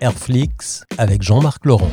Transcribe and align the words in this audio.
Airflix 0.00 0.84
avec 0.98 1.22
Jean-Marc 1.22 1.66
Laurent. 1.66 1.90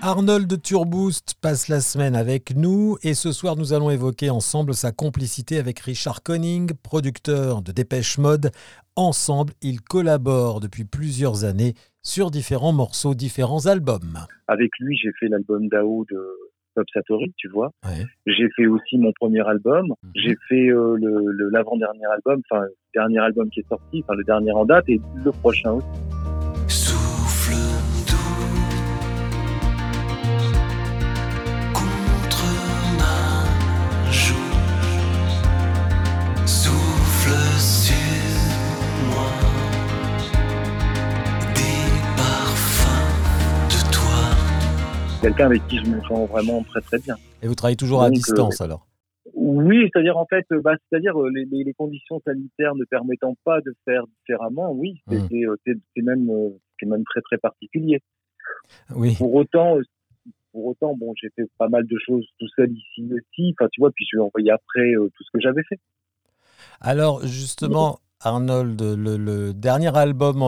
Arnold 0.00 0.62
Turboost 0.62 1.34
passe 1.42 1.68
la 1.68 1.80
semaine 1.80 2.16
avec 2.16 2.56
nous 2.56 2.96
et 3.02 3.12
ce 3.12 3.32
soir 3.32 3.56
nous 3.56 3.74
allons 3.74 3.90
évoquer 3.90 4.30
ensemble 4.30 4.72
sa 4.72 4.92
complicité 4.92 5.58
avec 5.58 5.78
Richard 5.80 6.22
Conning, 6.22 6.72
producteur 6.82 7.60
de 7.60 7.70
Dépêche 7.72 8.16
Mode. 8.16 8.50
Ensemble, 8.96 9.52
ils 9.60 9.82
collaborent 9.82 10.60
depuis 10.60 10.84
plusieurs 10.84 11.44
années 11.44 11.74
sur 12.02 12.30
différents 12.30 12.72
morceaux, 12.72 13.14
différents 13.14 13.66
albums. 13.66 14.20
Avec 14.48 14.70
lui, 14.80 14.96
j'ai 14.96 15.12
fait 15.20 15.28
l'album 15.28 15.68
d'Ao 15.68 16.06
de 16.10 16.18
Bob 16.76 16.86
Satori, 16.92 17.32
tu 17.36 17.48
vois. 17.48 17.70
J'ai 18.26 18.48
fait 18.56 18.66
aussi 18.66 18.96
mon 18.96 19.12
premier 19.12 19.46
album. 19.46 19.86
Mhm. 19.88 20.10
J'ai 20.14 20.36
fait 20.48 20.68
euh, 20.68 20.96
le 20.98 21.50
l'avant-dernier 21.50 22.06
album, 22.12 22.40
enfin, 22.50 22.62
le 22.62 22.74
dernier 22.94 23.18
album 23.18 23.50
qui 23.50 23.60
est 23.60 23.68
sorti, 23.68 24.02
enfin, 24.02 24.14
le 24.14 24.24
dernier 24.24 24.52
en 24.52 24.64
date 24.64 24.88
et 24.88 25.00
le 25.24 25.30
prochain 25.30 25.72
aussi. 25.72 26.13
Quelqu'un 45.24 45.46
avec 45.46 45.66
qui 45.68 45.78
je 45.78 45.86
me 45.86 46.02
sens 46.02 46.28
vraiment 46.28 46.62
très 46.64 46.82
très 46.82 46.98
bien. 46.98 47.16
Et 47.42 47.46
vous 47.46 47.54
travaillez 47.54 47.76
toujours 47.76 48.02
à 48.02 48.10
distance 48.10 48.60
euh, 48.60 48.64
alors? 48.64 48.86
Oui, 49.32 49.88
c'est-à-dire 49.90 50.18
en 50.18 50.26
fait, 50.26 50.44
bah, 50.62 50.72
c'est-à-dire 50.90 51.18
euh, 51.18 51.30
les, 51.30 51.72
conditions 51.72 52.20
sanitaires 52.26 52.74
ne 52.74 52.84
permettant 52.84 53.34
pas 53.42 53.62
de 53.62 53.74
faire 53.86 54.02
différemment, 54.18 54.70
oui, 54.72 55.02
c'est 55.08 56.02
même, 56.02 56.28
euh, 56.28 56.50
même 56.84 57.04
très 57.04 57.22
très 57.22 57.38
particulier. 57.38 58.02
Oui. 58.94 59.14
Pour 59.16 59.34
autant, 59.34 59.78
pour 60.52 60.66
autant, 60.66 60.94
bon, 60.94 61.14
j'ai 61.18 61.30
fait 61.34 61.48
pas 61.56 61.68
mal 61.68 61.86
de 61.86 61.96
choses 62.04 62.26
tout 62.38 62.48
seul 62.54 62.70
ici 62.70 63.08
aussi. 63.10 63.54
Enfin, 63.58 63.68
tu 63.72 63.80
vois, 63.80 63.92
puis 63.92 64.06
je 64.12 64.18
vais 64.18 64.22
envoyer 64.22 64.50
après 64.50 64.92
tout 64.94 65.24
ce 65.24 65.30
que 65.32 65.40
j'avais 65.40 65.62
fait. 65.66 65.80
Alors 66.82 67.26
justement, 67.26 67.98
Arnold, 68.20 68.78
le, 68.78 69.52
dernier 69.52 69.96
album 69.96 70.42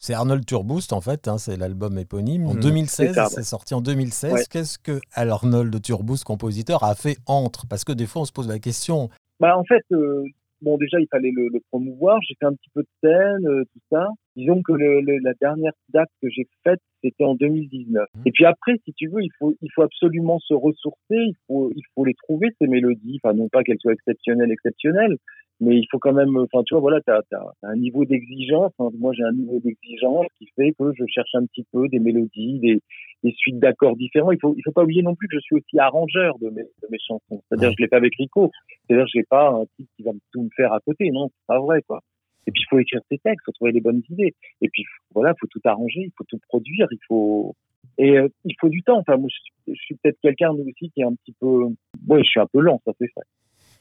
c'est 0.00 0.14
Arnold 0.14 0.46
Turboost 0.46 0.94
en 0.94 1.02
fait, 1.02 1.28
hein, 1.28 1.36
c'est 1.36 1.58
l'album 1.58 1.98
éponyme. 1.98 2.46
En 2.46 2.54
2016, 2.54 3.16
mmh. 3.16 3.26
c'est 3.28 3.42
sorti 3.42 3.74
en 3.74 3.82
2016. 3.82 4.48
Qu'est-ce 4.48 4.78
que 4.78 4.98
Arnold 5.14 5.80
Turboost, 5.82 6.24
compositeur, 6.24 6.82
a 6.84 6.94
fait 6.94 7.18
entre? 7.26 7.68
Parce 7.68 7.84
que 7.84 7.92
des 7.92 8.06
fois, 8.06 8.22
on 8.22 8.24
se 8.24 8.32
pose 8.32 8.48
la 8.48 8.58
question. 8.58 9.10
Bah 9.40 9.56
en 9.58 9.64
fait, 9.64 9.84
euh, 9.92 10.24
bon 10.62 10.78
déjà, 10.78 10.98
il 11.00 11.06
fallait 11.10 11.32
le, 11.34 11.50
promouvoir. 11.70 12.18
J'ai 12.26 12.34
fait 12.40 12.46
un 12.46 12.54
petit 12.54 12.70
peu 12.74 12.80
de 12.80 12.88
scène, 13.02 13.46
euh, 13.46 13.64
tout 13.64 13.80
ça. 13.92 14.08
Disons 14.36 14.62
que 14.62 14.72
la 14.72 15.32
dernière 15.38 15.72
date 15.90 16.08
que 16.22 16.28
j'ai 16.30 16.48
faite, 16.64 16.80
c'était 17.04 17.24
en 17.24 17.34
2019. 17.34 18.06
Mmh. 18.14 18.22
Et 18.24 18.30
puis 18.32 18.46
après, 18.46 18.76
si 18.86 18.94
tu 18.94 19.08
veux, 19.08 19.22
il 19.22 19.30
faut, 19.38 19.54
il 19.60 19.68
faut 19.74 19.82
absolument 19.82 20.38
se 20.38 20.54
ressourcer. 20.54 20.96
Il 21.10 21.36
faut, 21.46 21.70
il 21.76 21.82
faut 21.94 22.06
les 22.06 22.14
trouver 22.14 22.48
ces 22.58 22.68
mélodies. 22.68 23.20
Enfin, 23.22 23.34
non 23.34 23.50
pas 23.50 23.62
qu'elles 23.64 23.80
soient 23.80 23.92
exceptionnelles, 23.92 24.50
exceptionnelles, 24.50 25.18
mais 25.60 25.76
il 25.76 25.86
faut 25.90 25.98
quand 25.98 26.12
même, 26.12 26.36
enfin, 26.36 26.62
tu 26.64 26.74
vois, 26.74 26.80
voilà, 26.80 27.00
tu 27.02 27.10
as, 27.10 27.22
un 27.62 27.76
niveau 27.76 28.04
d'exigence. 28.04 28.72
Hein. 28.78 28.88
Moi, 28.98 29.12
j'ai 29.12 29.24
un 29.24 29.32
niveau 29.32 29.58
d'exigence 29.60 30.26
qui 30.38 30.46
fait 30.56 30.72
que 30.72 30.92
je 30.94 31.04
cherche 31.06 31.34
un 31.34 31.44
petit 31.46 31.66
peu 31.72 31.88
des 31.88 31.98
mélodies, 31.98 32.58
des, 32.60 32.82
des 33.22 33.32
suites 33.32 33.58
d'accords 33.58 33.96
différents. 33.96 34.32
Il 34.32 34.38
faut, 34.40 34.54
il 34.56 34.62
faut 34.62 34.72
pas 34.72 34.84
oublier 34.84 35.02
non 35.02 35.14
plus 35.14 35.28
que 35.28 35.36
je 35.36 35.40
suis 35.40 35.56
aussi 35.56 35.78
arrangeur 35.78 36.38
de 36.38 36.48
mes, 36.48 36.62
de 36.62 36.88
mes 36.90 36.98
chansons. 36.98 37.42
C'est-à-dire, 37.48 37.72
je 37.76 37.82
l'ai 37.82 37.88
pas 37.88 37.98
avec 37.98 38.14
Rico. 38.16 38.50
C'est-à-dire, 38.86 39.06
j'ai 39.14 39.24
pas 39.24 39.50
un 39.50 39.64
type 39.76 39.88
qui 39.96 40.02
va 40.02 40.12
tout 40.32 40.42
me 40.42 40.50
faire 40.56 40.72
à 40.72 40.80
côté. 40.80 41.10
Non, 41.10 41.28
c'est 41.28 41.46
pas 41.46 41.60
vrai, 41.60 41.82
quoi. 41.82 42.00
Et 42.46 42.52
puis, 42.52 42.62
il 42.62 42.68
faut 42.70 42.78
écrire 42.78 43.00
ses 43.10 43.18
textes, 43.18 43.42
il 43.42 43.46
faut 43.46 43.52
trouver 43.52 43.72
les 43.72 43.82
bonnes 43.82 44.02
idées. 44.08 44.34
Et 44.62 44.68
puis, 44.70 44.84
voilà, 45.14 45.34
il 45.36 45.40
faut 45.40 45.46
tout 45.46 45.60
arranger, 45.64 46.00
il 46.00 46.12
faut 46.16 46.24
tout 46.24 46.38
produire, 46.48 46.88
il 46.90 46.98
faut, 47.06 47.54
et 47.98 48.18
euh, 48.18 48.28
il 48.44 48.54
faut 48.60 48.68
du 48.68 48.82
temps. 48.82 48.98
Enfin, 48.98 49.16
moi, 49.16 49.28
je, 49.66 49.74
suis 49.74 49.94
peut-être 49.96 50.18
quelqu'un 50.22 50.50
aussi 50.50 50.90
qui 50.90 51.00
est 51.00 51.04
un 51.04 51.14
petit 51.14 51.34
peu, 51.38 51.64
ouais, 52.08 52.22
je 52.22 52.28
suis 52.28 52.40
un 52.40 52.46
peu 52.46 52.60
lent, 52.60 52.80
ça 52.84 52.92
c'est 52.98 53.10
vrai. 53.14 53.24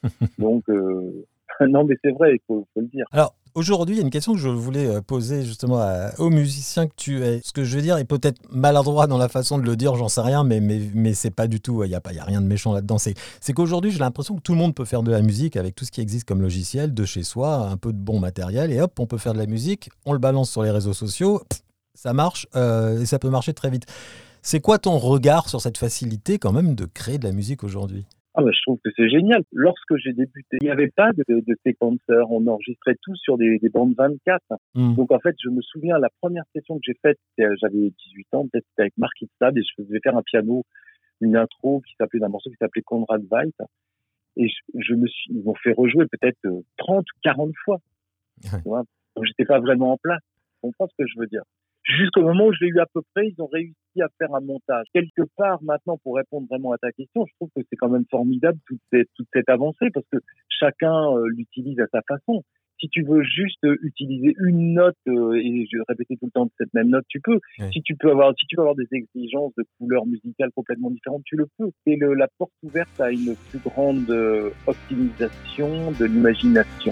Donc, 0.38 0.70
euh, 0.70 1.26
non, 1.68 1.84
mais 1.84 1.96
c'est 2.04 2.12
vrai, 2.12 2.36
il 2.36 2.40
faut, 2.48 2.68
le 2.76 2.88
dire. 2.88 3.06
Alors, 3.12 3.34
aujourd'hui, 3.56 3.96
il 3.96 4.00
y 4.00 4.02
a 4.02 4.06
une 4.06 4.12
question 4.12 4.34
que 4.34 4.40
je 4.40 4.50
voulais 4.50 4.88
euh, 4.88 5.02
poser 5.02 5.44
justement 5.44 5.84
aux 6.18 6.30
musiciens 6.30 6.88
que 6.88 6.94
tu 6.96 7.24
es. 7.24 7.42
Ce 7.44 7.52
que 7.52 7.64
je 7.64 7.76
veux 7.76 7.82
dire 7.82 7.98
est 7.98 8.06
peut-être 8.06 8.40
maladroit 8.52 9.08
dans 9.08 9.18
la 9.18 9.30
façon 9.30 9.58
de 9.58 9.64
le 9.64 9.76
dire, 9.76 9.96
j'en 9.96 10.10
sais 10.10 10.22
rien, 10.22 10.44
mais, 10.44 10.60
mais, 10.60 10.82
mais 10.94 11.14
c'est 11.14 11.32
pas 11.32 11.48
du 11.48 11.60
tout, 11.60 11.84
il 11.84 11.90
n'y 11.90 11.96
a, 11.96 12.02
a 12.04 12.24
rien 12.24 12.42
de 12.42 12.48
méchant 12.48 12.74
là-dedans. 12.74 12.98
C'est 12.98 13.54
qu'aujourd'hui, 13.54 13.92
j'ai 13.92 14.00
l'impression 14.00 14.36
que 14.36 14.42
tout 14.42 14.54
le 14.54 14.58
monde 14.58 14.76
peut 14.76 14.86
faire 14.86 15.04
de 15.04 15.12
la 15.12 15.22
musique 15.22 15.58
avec 15.58 15.76
tout 15.76 15.86
ce 15.86 15.92
qui 15.92 16.02
existe 16.02 16.28
comme 16.28 16.42
logiciel, 16.42 16.94
de 16.94 17.06
chez 17.06 17.24
soi, 17.24 17.70
un 17.70 17.78
peu 17.78 17.92
de 17.92 18.00
bon 18.00 18.20
matériel, 18.20 18.72
et 18.72 18.82
hop, 18.82 19.00
on 19.00 19.06
peut 19.06 19.18
faire 19.18 19.34
de 19.34 19.40
la 19.40 19.48
musique, 19.48 19.90
on 20.06 20.14
le 20.14 20.20
balance 20.20 20.50
sur 20.50 20.64
les 20.64 20.72
réseaux 20.72 20.94
sociaux, 20.94 21.42
ça 21.94 22.14
marche, 22.14 22.48
euh, 22.56 23.02
et 23.02 23.06
ça 23.06 23.20
peut 23.20 23.30
marcher 23.30 23.54
très 23.54 23.70
vite. 23.70 23.86
C'est 24.42 24.62
quoi 24.62 24.78
ton 24.78 24.98
regard 24.98 25.50
sur 25.50 25.60
cette 25.60 25.78
facilité 25.78 26.40
quand 26.40 26.54
même 26.54 26.74
de 26.74 26.86
créer 26.86 27.18
de 27.18 27.28
la 27.28 27.34
musique 27.34 27.64
aujourd'hui? 27.64 28.06
Ah 28.40 28.52
je 28.52 28.62
trouve 28.62 28.80
que 28.84 28.90
c'est 28.96 29.10
génial. 29.10 29.44
Lorsque 29.52 29.96
j'ai 29.98 30.14
débuté, 30.14 30.58
il 30.62 30.66
n'y 30.66 30.72
avait 30.72 30.90
pas 30.90 31.12
de, 31.14 31.24
de, 31.28 31.58
séquenceur. 31.66 32.32
On 32.32 32.46
enregistrait 32.48 32.96
tout 33.02 33.16
sur 33.16 33.38
des, 33.38 33.60
des 33.60 33.70
bandes 33.70 33.94
24. 33.98 34.42
Hmm. 34.76 34.96
Donc 34.96 35.12
en 35.12 35.20
fait, 35.20 35.36
je 35.44 35.50
me 35.50 35.62
souviens, 35.62 35.98
la 35.98 36.10
première 36.22 36.44
session 36.56 36.76
que 36.76 36.82
j'ai 36.84 36.98
faite, 37.02 37.20
j'avais 37.38 37.90
18 37.90 38.28
ans, 38.34 38.48
peut-être 38.48 38.66
c'était 38.70 38.84
avec 38.84 38.98
Mark 38.98 39.22
Itzad, 39.22 39.58
et 39.58 39.62
je 39.62 39.84
faisais 39.84 40.00
faire 40.04 40.16
un 40.18 40.24
piano, 40.24 40.64
une 41.22 41.36
intro 41.36 41.82
qui 41.82 41.96
s'appelait 41.98 42.20
d'un 42.20 42.30
morceau 42.30 42.50
qui 42.50 42.58
s'appelait 42.58 42.84
Conrad 42.84 43.24
Weiss. 43.32 43.54
Et 44.38 44.48
je, 44.76 44.94
me 44.94 45.08
suis, 45.08 45.34
ils 45.34 45.44
m'ont 45.44 45.56
fait 45.56 45.74
rejouer 45.74 46.06
peut-être 46.08 46.38
30 46.78 47.00
ou 47.00 47.20
40 47.24 47.52
fois. 47.66 47.80
Ouais. 48.66 48.82
Donc 49.16 49.26
j'étais 49.26 49.46
pas 49.46 49.60
vraiment 49.60 49.94
en 49.94 49.98
place. 49.98 50.22
Tu 50.54 50.62
comprends 50.62 50.88
ce 50.88 50.96
que 50.98 51.08
je 51.08 51.20
veux 51.20 51.28
dire? 51.28 51.44
Jusqu'au 51.98 52.22
moment 52.22 52.48
où 52.48 52.54
je 52.54 52.64
l'ai 52.64 52.70
eu 52.70 52.80
à 52.80 52.86
peu 52.94 53.02
près, 53.16 53.28
ils 53.28 53.42
ont 53.42 53.48
réussi 53.48 54.02
à 54.02 54.08
faire 54.20 54.34
un 54.36 54.42
montage. 54.42 54.86
Quelque 54.94 55.24
part, 55.36 55.62
maintenant, 55.64 55.98
pour 56.04 56.18
répondre 56.18 56.48
vraiment 56.48 56.72
à 56.72 56.78
ta 56.78 56.92
question, 56.92 57.26
je 57.26 57.34
trouve 57.36 57.50
que 57.56 57.62
c'est 57.68 57.78
quand 57.78 57.90
même 57.90 58.06
formidable 58.12 58.60
toute 58.68 58.80
cette, 58.94 59.10
toute 59.16 59.28
cette 59.34 59.50
avancée 59.50 59.90
parce 59.92 60.06
que 60.12 60.20
chacun 60.50 61.12
euh, 61.14 61.28
l'utilise 61.36 61.80
à 61.80 61.88
sa 61.92 62.02
façon. 62.08 62.44
Si 62.80 62.88
tu 62.90 63.04
veux 63.04 63.24
juste 63.24 63.60
utiliser 63.82 64.36
une 64.40 64.74
note 64.74 64.96
euh, 65.08 65.34
et 65.34 65.68
je 65.70 65.78
vais 65.78 65.84
répéter 65.90 66.16
tout 66.16 66.28
le 66.28 66.32
temps 66.32 66.50
cette 66.58 66.74
même 66.74 66.90
note, 66.90 67.04
tu 67.10 67.20
peux. 67.20 67.40
Si 67.74 67.82
tu 67.82 67.96
peux 67.96 68.10
avoir, 68.10 68.34
si 68.40 68.46
tu 68.48 68.56
veux 68.56 68.62
avoir 68.62 68.76
des 68.76 68.88
exigences 68.92 69.54
de 69.58 69.66
couleurs 69.78 70.06
musicales 70.06 70.52
complètement 70.56 70.90
différentes, 70.90 71.24
tu 71.26 71.36
le 71.36 71.48
peux. 71.58 71.72
C'est 71.86 71.98
la 71.98 72.28
porte 72.38 72.54
ouverte 72.64 73.02
à 73.02 73.12
une 73.12 73.36
plus 73.50 73.60
grande 73.60 74.10
euh, 74.10 74.52
optimisation 74.66 75.92
de 76.00 76.06
l'imagination. 76.06 76.92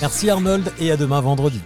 Merci 0.00 0.30
Arnold 0.30 0.72
et 0.78 0.92
à 0.92 0.96
demain 0.96 1.20
vendredi. 1.20 1.60